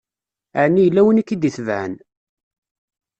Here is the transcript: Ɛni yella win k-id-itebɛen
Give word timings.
Ɛni 0.61 0.81
yella 0.85 1.01
win 1.05 1.23
k-id-itebɛen 1.27 1.93